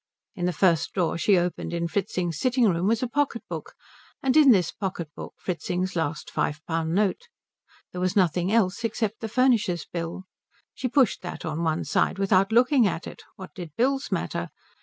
In 0.33 0.47
the 0.47 0.51
first 0.51 0.93
drawer 0.93 1.15
she 1.15 1.37
opened 1.37 1.73
in 1.75 1.87
Fritzing's 1.87 2.39
sitting 2.39 2.67
room 2.67 2.87
was 2.87 3.03
a 3.03 3.07
pocket 3.07 3.43
book, 3.47 3.75
and 4.23 4.35
in 4.35 4.49
this 4.49 4.71
pocket 4.71 5.09
book 5.15 5.35
Fritzing's 5.37 5.95
last 5.95 6.31
five 6.31 6.59
pound 6.65 6.95
note. 6.95 7.27
There 7.91 8.01
was 8.01 8.15
nothing 8.15 8.51
else 8.51 8.83
except 8.83 9.19
the 9.19 9.29
furnisher's 9.29 9.85
bill. 9.85 10.23
She 10.73 10.87
pushed 10.87 11.21
that 11.21 11.45
on 11.45 11.61
one 11.61 11.83
side 11.85 12.17
without 12.17 12.51
looking 12.51 12.87
at 12.87 13.05
it; 13.05 13.21
what 13.35 13.53
did 13.53 13.75
bills 13.75 14.11
matter? 14.11 14.49